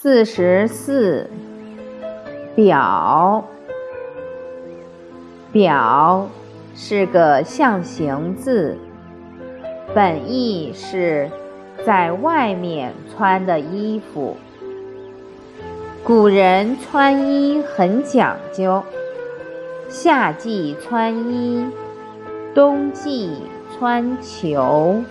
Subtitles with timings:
[0.00, 1.28] 四十四，
[2.54, 3.44] 表，
[5.50, 6.28] 表
[6.76, 8.78] 是个象形字，
[9.92, 11.28] 本意是
[11.84, 14.36] 在外面穿的衣服。
[16.04, 18.80] 古人穿衣很讲究，
[19.88, 21.66] 夏季穿衣，
[22.54, 23.32] 冬季
[23.76, 25.02] 穿裘。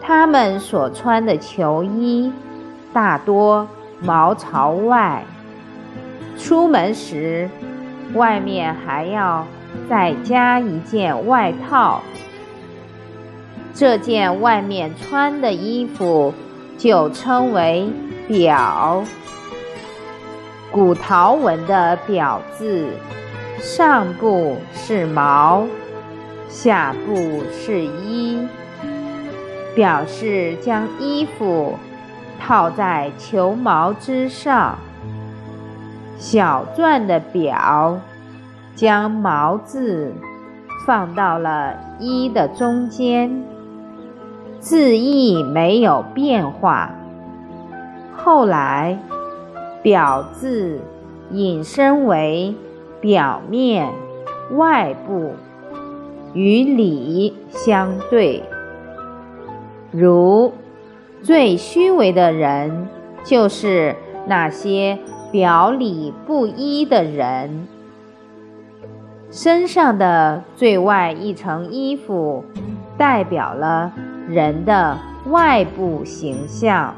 [0.00, 2.32] 他们所穿的裘衣。
[2.92, 3.66] 大多
[4.00, 5.24] 毛朝外，
[6.38, 7.48] 出门时
[8.14, 9.46] 外面还要
[9.88, 12.02] 再加一件外套。
[13.74, 16.34] 这件外面穿的衣服
[16.76, 17.88] 就称为
[18.28, 19.02] 表。
[20.70, 22.88] 古陶文的“表”字，
[23.58, 25.64] 上部是毛，
[26.48, 28.38] 下部是衣，
[29.74, 31.78] 表示将衣服。
[32.44, 34.76] 套在球毛之上，
[36.18, 38.00] 小篆的“表”
[38.74, 40.12] 将“毛”字
[40.84, 43.44] 放到了“一”的中间，
[44.58, 46.90] 字义没有变化。
[48.16, 48.98] 后来
[49.80, 50.80] ，“表”字
[51.30, 52.56] 引申为
[53.00, 53.92] 表面、
[54.56, 55.36] 外部，
[56.34, 58.42] 与“里”相对，
[59.92, 60.52] 如。
[61.22, 62.88] 最虚伪的人，
[63.24, 63.94] 就是
[64.26, 64.98] 那些
[65.30, 67.68] 表里不一的人。
[69.30, 72.44] 身上的最外一层衣服，
[72.98, 73.92] 代表了
[74.28, 74.98] 人的
[75.30, 76.94] 外部形象。